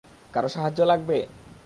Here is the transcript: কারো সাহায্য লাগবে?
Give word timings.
কারো 0.33 0.49
সাহায্য 0.49 0.79
লাগবে? 0.81 1.17